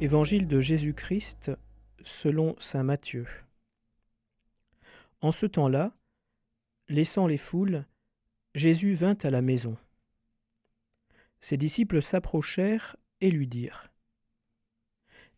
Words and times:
Évangile 0.00 0.46
de 0.46 0.60
Jésus-Christ 0.60 1.50
selon 2.04 2.54
Saint 2.60 2.84
Matthieu. 2.84 3.26
En 5.20 5.32
ce 5.32 5.44
temps-là, 5.44 5.92
laissant 6.88 7.26
les 7.26 7.36
foules, 7.36 7.84
Jésus 8.54 8.94
vint 8.94 9.18
à 9.24 9.30
la 9.30 9.42
maison. 9.42 9.76
Ses 11.40 11.56
disciples 11.56 12.00
s'approchèrent 12.00 12.94
et 13.20 13.32
lui 13.32 13.48
dirent 13.48 13.90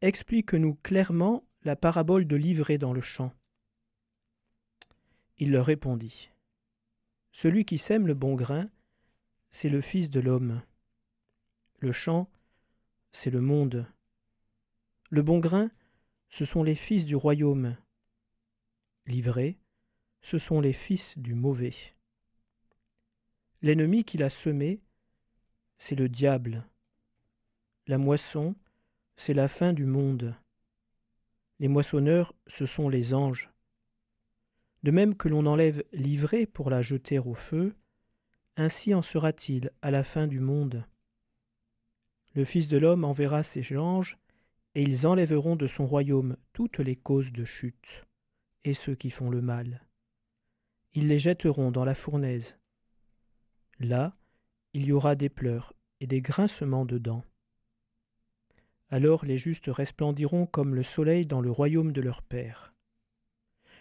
Explique-nous 0.00 0.76
clairement 0.76 1.44
la 1.64 1.76
parabole 1.76 2.26
de 2.26 2.36
l'ivraie 2.36 2.78
dans 2.78 2.94
le 2.94 3.02
champ. 3.02 3.34
Il 5.36 5.50
leur 5.50 5.66
répondit 5.66 6.30
Celui 7.30 7.66
qui 7.66 7.76
sème 7.76 8.06
le 8.06 8.14
bon 8.14 8.34
grain, 8.34 8.70
c'est 9.50 9.68
le 9.68 9.82
Fils 9.82 10.08
de 10.08 10.20
l'homme. 10.20 10.62
Le 11.80 11.92
champ, 11.92 12.30
c'est 13.12 13.30
le 13.30 13.42
monde. 13.42 13.86
Le 15.10 15.22
bon 15.22 15.38
grain, 15.38 15.70
ce 16.30 16.44
sont 16.44 16.64
les 16.64 16.74
fils 16.74 17.04
du 17.04 17.14
royaume. 17.14 17.76
L'ivraie, 19.06 19.56
ce 20.20 20.36
sont 20.36 20.60
les 20.60 20.72
fils 20.72 21.16
du 21.16 21.34
mauvais. 21.34 21.74
L'ennemi 23.62 24.04
qui 24.04 24.18
l'a 24.18 24.30
semé, 24.30 24.80
c'est 25.78 25.94
le 25.94 26.08
diable. 26.08 26.64
La 27.86 27.98
moisson, 27.98 28.56
c'est 29.16 29.34
la 29.34 29.46
fin 29.46 29.72
du 29.72 29.84
monde. 29.84 30.34
Les 31.60 31.68
moissonneurs, 31.68 32.34
ce 32.48 32.66
sont 32.66 32.88
les 32.88 33.14
anges. 33.14 33.50
De 34.82 34.90
même 34.90 35.16
que 35.16 35.28
l'on 35.28 35.46
enlève 35.46 35.84
l'ivraie 35.92 36.46
pour 36.46 36.68
la 36.68 36.82
jeter 36.82 37.20
au 37.20 37.34
feu, 37.34 37.76
ainsi 38.56 38.92
en 38.92 39.02
sera-t-il 39.02 39.70
à 39.82 39.92
la 39.92 40.02
fin 40.02 40.26
du 40.26 40.40
monde. 40.40 40.84
Le 42.34 42.44
Fils 42.44 42.68
de 42.68 42.76
l'homme 42.76 43.04
enverra 43.04 43.42
ses 43.42 43.76
anges, 43.76 44.18
et 44.76 44.82
ils 44.82 45.06
enlèveront 45.06 45.56
de 45.56 45.66
son 45.66 45.86
royaume 45.86 46.36
toutes 46.52 46.80
les 46.80 46.96
causes 46.96 47.32
de 47.32 47.46
chute, 47.46 48.04
et 48.62 48.74
ceux 48.74 48.94
qui 48.94 49.08
font 49.08 49.30
le 49.30 49.40
mal. 49.40 49.80
Ils 50.92 51.08
les 51.08 51.18
jetteront 51.18 51.70
dans 51.70 51.86
la 51.86 51.94
fournaise. 51.94 52.58
Là, 53.80 54.14
il 54.74 54.84
y 54.84 54.92
aura 54.92 55.14
des 55.14 55.30
pleurs 55.30 55.72
et 56.00 56.06
des 56.06 56.20
grincements 56.20 56.84
de 56.84 56.98
dents. 56.98 57.24
Alors 58.90 59.24
les 59.24 59.38
justes 59.38 59.68
resplendiront 59.68 60.44
comme 60.44 60.74
le 60.74 60.82
soleil 60.82 61.24
dans 61.24 61.40
le 61.40 61.50
royaume 61.50 61.92
de 61.92 62.02
leur 62.02 62.20
Père. 62.20 62.74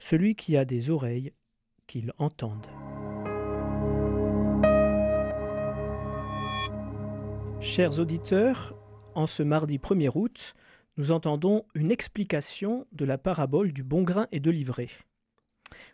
Celui 0.00 0.34
qui 0.34 0.56
a 0.56 0.64
des 0.64 0.90
oreilles, 0.90 1.32
qu'il 1.86 2.12
entende. 2.18 2.66
Chers 7.60 8.00
auditeurs, 8.00 8.74
en 9.14 9.28
ce 9.28 9.44
mardi 9.44 9.78
1er 9.78 10.10
août, 10.16 10.56
nous 10.96 11.12
entendons 11.12 11.64
une 11.74 11.90
explication 11.90 12.86
de 12.92 13.04
la 13.04 13.18
parabole 13.18 13.72
du 13.72 13.82
bon 13.82 14.02
grain 14.02 14.26
et 14.32 14.40
de 14.40 14.50
l'ivraie. 14.50 14.90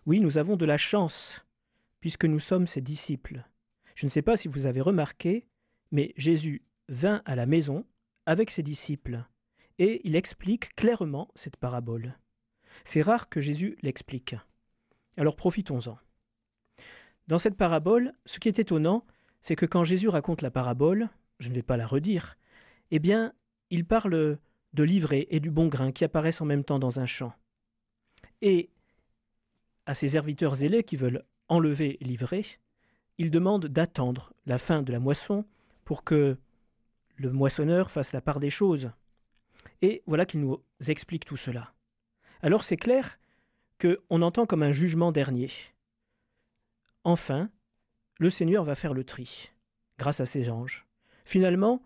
Oui, 0.07 0.21
nous 0.21 0.39
avons 0.39 0.57
de 0.57 0.65
la 0.65 0.77
chance, 0.77 1.45
puisque 2.01 2.25
nous 2.25 2.41
sommes 2.41 2.67
ses 2.67 2.81
disciples. 2.81 3.45
Je 3.95 4.07
ne 4.07 4.11
sais 4.11 4.23
pas 4.23 4.37
si 4.37 4.49
vous 4.49 4.67
avez 4.67 4.81
remarqué, 4.81 5.47
mais 5.91 6.13
Jésus 6.17 6.63
vint 6.89 7.23
à 7.25 7.35
la 7.35 7.47
maison 7.47 7.85
avec 8.27 8.51
ses 8.51 8.63
disciples, 8.63 9.25
et 9.79 10.01
il 10.05 10.17
explique 10.17 10.75
clairement 10.75 11.29
cette 11.35 11.57
parabole. 11.57 12.19
C'est 12.85 13.03
rare 13.03 13.29
que 13.29 13.41
Jésus 13.41 13.77
l'explique. 13.83 14.37
Alors 15.17 15.37
profitons-en. 15.37 15.99
Dans 17.27 17.39
cette 17.39 17.57
parabole, 17.57 18.13
ce 18.25 18.39
qui 18.39 18.49
est 18.49 18.59
étonnant, 18.59 19.05
c'est 19.41 19.57
que 19.57 19.67
quand 19.67 19.85
Jésus 19.85 20.09
raconte 20.09 20.43
la 20.43 20.51
parabole, 20.51 21.09
je 21.39 21.49
ne 21.49 21.55
vais 21.55 21.63
pas 21.63 21.77
la 21.77 21.87
redire, 21.87 22.37
eh 22.91 22.99
bien, 22.99 23.33
il 23.71 23.85
parle 23.85 24.39
de 24.77 24.83
l'ivraie 24.85 25.27
et 25.31 25.41
du 25.41 25.51
bon 25.51 25.67
grain 25.67 25.91
qui 25.91 26.05
apparaissent 26.05 26.43
en 26.43 26.45
même 26.45 26.63
temps 26.63 26.79
dans 26.79 27.01
un 27.01 27.07
champ. 27.07 27.33
Et 28.43 28.71
à 29.87 29.95
ses 29.95 30.09
serviteurs 30.09 30.57
zélés 30.57 30.85
qui 30.85 30.97
veulent 30.97 31.25
enlever 31.49 31.97
l'ivraie, 32.01 32.45
il 33.19 33.31
demande 33.31 33.67
d'attendre 33.67 34.35
la 34.45 34.59
fin 34.59 34.83
de 34.83 34.93
la 34.93 35.01
moisson 35.01 35.47
pour 35.85 36.05
que 36.05 36.37
le 37.17 37.33
moissonneur 37.33 37.91
fasse 37.91 38.13
la 38.13 38.21
part 38.21 38.39
des 38.39 38.51
choses. 38.51 38.91
Et 39.81 40.03
voilà 40.07 40.27
qu'il 40.27 40.41
nous 40.41 40.63
explique 40.87 41.25
tout 41.25 41.39
cela. 41.39 41.73
Alors 42.43 42.63
c'est 42.63 42.77
clair 42.77 43.19
qu'on 43.81 44.23
entend 44.23 44.45
comme 44.45 44.63
un 44.63 44.73
jugement 44.73 45.11
dernier. 45.11 45.51
Enfin, 47.05 47.49
le 48.19 48.29
Seigneur 48.29 48.65
va 48.65 48.75
faire 48.75 48.93
le 48.93 49.05
tri, 49.05 49.51
grâce 49.99 50.21
à 50.21 50.27
ses 50.27 50.51
anges. 50.51 50.87
Finalement, 51.25 51.83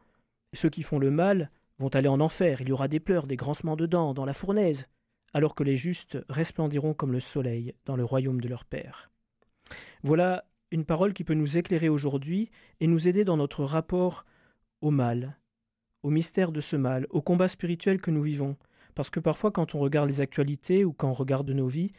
ceux 0.54 0.70
qui 0.70 0.82
font 0.82 0.98
le 0.98 1.10
mal 1.10 1.50
vont 1.80 1.88
aller 1.88 2.08
en 2.08 2.20
enfer, 2.20 2.60
il 2.60 2.68
y 2.68 2.72
aura 2.72 2.88
des 2.88 3.00
pleurs, 3.00 3.26
des 3.26 3.36
grincements 3.36 3.76
de 3.76 3.86
dents 3.86 4.12
dans 4.12 4.26
la 4.26 4.34
fournaise, 4.34 4.86
alors 5.32 5.54
que 5.54 5.64
les 5.64 5.76
justes 5.76 6.18
resplendiront 6.28 6.92
comme 6.92 7.12
le 7.12 7.20
soleil 7.20 7.74
dans 7.86 7.96
le 7.96 8.04
royaume 8.04 8.40
de 8.40 8.48
leur 8.48 8.66
Père. 8.66 9.10
Voilà 10.02 10.44
une 10.70 10.84
parole 10.84 11.14
qui 11.14 11.24
peut 11.24 11.34
nous 11.34 11.56
éclairer 11.56 11.88
aujourd'hui 11.88 12.50
et 12.80 12.86
nous 12.86 13.08
aider 13.08 13.24
dans 13.24 13.38
notre 13.38 13.64
rapport 13.64 14.26
au 14.82 14.90
mal, 14.90 15.38
au 16.02 16.10
mystère 16.10 16.52
de 16.52 16.60
ce 16.60 16.76
mal, 16.76 17.06
au 17.10 17.22
combat 17.22 17.48
spirituel 17.48 18.00
que 18.00 18.10
nous 18.10 18.22
vivons, 18.22 18.56
parce 18.94 19.08
que 19.08 19.20
parfois 19.20 19.50
quand 19.50 19.74
on 19.74 19.78
regarde 19.78 20.10
les 20.10 20.20
actualités 20.20 20.84
ou 20.84 20.92
quand 20.92 21.08
on 21.08 21.14
regarde 21.14 21.50
nos 21.50 21.66
vies, 21.66 21.92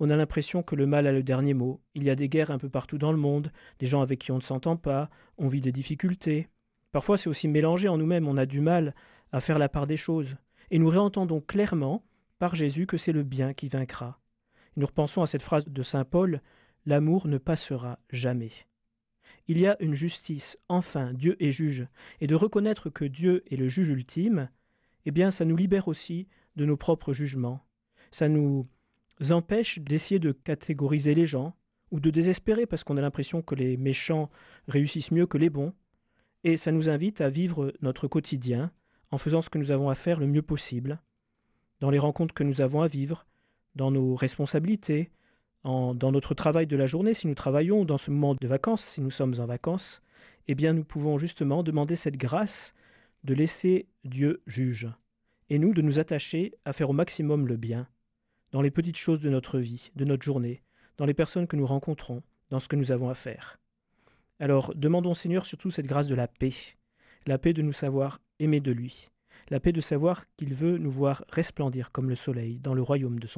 on 0.00 0.10
a 0.10 0.16
l'impression 0.16 0.62
que 0.62 0.76
le 0.76 0.86
mal 0.86 1.06
a 1.06 1.12
le 1.12 1.22
dernier 1.22 1.54
mot. 1.54 1.80
Il 1.94 2.04
y 2.04 2.10
a 2.10 2.14
des 2.14 2.28
guerres 2.28 2.50
un 2.50 2.58
peu 2.58 2.68
partout 2.68 2.98
dans 2.98 3.12
le 3.12 3.18
monde, 3.18 3.52
des 3.78 3.86
gens 3.86 4.02
avec 4.02 4.18
qui 4.20 4.32
on 4.32 4.36
ne 4.36 4.42
s'entend 4.42 4.76
pas, 4.76 5.10
on 5.38 5.48
vit 5.48 5.60
des 5.60 5.72
difficultés. 5.72 6.48
Parfois 6.90 7.18
c'est 7.18 7.28
aussi 7.28 7.46
mélangé 7.46 7.88
en 7.88 7.98
nous-mêmes, 7.98 8.26
on 8.26 8.36
a 8.36 8.46
du 8.46 8.60
mal 8.60 8.94
à 9.32 9.40
faire 9.40 9.58
la 9.58 9.68
part 9.68 9.86
des 9.86 9.96
choses. 9.96 10.36
Et 10.70 10.78
nous 10.78 10.88
réentendons 10.88 11.40
clairement 11.40 12.04
par 12.38 12.54
Jésus 12.54 12.86
que 12.86 12.96
c'est 12.96 13.12
le 13.12 13.22
bien 13.22 13.54
qui 13.54 13.68
vaincra. 13.68 14.20
Nous 14.76 14.86
repensons 14.86 15.22
à 15.22 15.26
cette 15.26 15.42
phrase 15.42 15.68
de 15.68 15.82
Saint 15.82 16.04
Paul 16.04 16.40
L'amour 16.86 17.26
ne 17.26 17.38
passera 17.38 17.98
jamais. 18.10 18.52
Il 19.46 19.58
y 19.58 19.66
a 19.66 19.76
une 19.80 19.94
justice, 19.94 20.56
enfin 20.68 21.12
Dieu 21.12 21.36
est 21.42 21.50
juge, 21.50 21.86
et 22.20 22.26
de 22.26 22.34
reconnaître 22.34 22.88
que 22.88 23.04
Dieu 23.04 23.44
est 23.50 23.56
le 23.56 23.68
juge 23.68 23.88
ultime, 23.88 24.48
eh 25.04 25.10
bien 25.10 25.30
ça 25.30 25.44
nous 25.44 25.56
libère 25.56 25.88
aussi 25.88 26.28
de 26.56 26.64
nos 26.64 26.76
propres 26.76 27.12
jugements. 27.12 27.60
Ça 28.10 28.28
nous 28.28 28.66
empêche 29.30 29.80
d'essayer 29.80 30.18
de 30.18 30.32
catégoriser 30.32 31.14
les 31.14 31.26
gens, 31.26 31.54
ou 31.90 32.00
de 32.00 32.10
désespérer 32.10 32.66
parce 32.66 32.84
qu'on 32.84 32.96
a 32.96 33.02
l'impression 33.02 33.42
que 33.42 33.54
les 33.54 33.76
méchants 33.76 34.30
réussissent 34.66 35.10
mieux 35.10 35.26
que 35.26 35.38
les 35.38 35.50
bons, 35.50 35.72
et 36.44 36.56
ça 36.56 36.72
nous 36.72 36.88
invite 36.88 37.20
à 37.20 37.28
vivre 37.28 37.74
notre 37.80 38.08
quotidien 38.08 38.70
en 39.10 39.18
faisant 39.18 39.42
ce 39.42 39.50
que 39.50 39.58
nous 39.58 39.70
avons 39.70 39.90
à 39.90 39.94
faire 39.94 40.20
le 40.20 40.26
mieux 40.26 40.42
possible, 40.42 41.00
dans 41.80 41.90
les 41.90 41.98
rencontres 41.98 42.34
que 42.34 42.44
nous 42.44 42.60
avons 42.60 42.82
à 42.82 42.86
vivre, 42.86 43.26
dans 43.74 43.90
nos 43.90 44.14
responsabilités, 44.14 45.10
dans 45.64 46.12
notre 46.12 46.34
travail 46.34 46.66
de 46.66 46.76
la 46.76 46.86
journée 46.86 47.14
si 47.14 47.26
nous 47.26 47.34
travaillons, 47.34 47.84
dans 47.84 47.98
ce 47.98 48.10
moment 48.10 48.34
de 48.34 48.46
vacances 48.46 48.84
si 48.84 49.00
nous 49.00 49.10
sommes 49.10 49.34
en 49.38 49.46
vacances, 49.46 50.02
eh 50.46 50.54
bien 50.54 50.72
nous 50.72 50.84
pouvons 50.84 51.18
justement 51.18 51.62
demander 51.62 51.96
cette 51.96 52.16
grâce 52.16 52.74
de 53.24 53.34
laisser 53.34 53.86
Dieu 54.04 54.42
juge, 54.46 54.88
et 55.50 55.58
nous 55.58 55.74
de 55.74 55.82
nous 55.82 55.98
attacher 55.98 56.54
à 56.64 56.72
faire 56.72 56.90
au 56.90 56.94
maximum 56.94 57.46
le 57.46 57.56
bien, 57.56 57.88
dans 58.52 58.62
les 58.62 58.70
petites 58.70 58.96
choses 58.96 59.20
de 59.20 59.30
notre 59.30 59.58
vie, 59.58 59.90
de 59.94 60.04
notre 60.04 60.24
journée, 60.24 60.62
dans 60.96 61.04
les 61.04 61.14
personnes 61.14 61.46
que 61.46 61.56
nous 61.56 61.66
rencontrons, 61.66 62.22
dans 62.50 62.60
ce 62.60 62.68
que 62.68 62.76
nous 62.76 62.92
avons 62.92 63.10
à 63.10 63.14
faire. 63.14 63.58
Alors 64.40 64.72
demandons 64.74 65.14
Seigneur 65.14 65.44
surtout 65.44 65.70
cette 65.70 65.86
grâce 65.86 66.08
de 66.08 66.14
la 66.14 66.28
paix, 66.28 66.54
la 67.26 67.38
paix 67.38 67.52
de 67.52 67.62
nous 67.62 67.72
savoir 67.72 68.20
aimer 68.40 68.60
de 68.60 68.72
lui, 68.72 69.08
la 69.50 69.60
paix 69.60 69.72
de 69.72 69.80
savoir 69.80 70.24
qu'il 70.36 70.54
veut 70.54 70.78
nous 70.78 70.90
voir 70.90 71.24
resplendir 71.28 71.92
comme 71.92 72.08
le 72.08 72.16
soleil 72.16 72.58
dans 72.58 72.74
le 72.74 72.82
royaume 72.82 73.18
de 73.20 73.26
son 73.26 73.36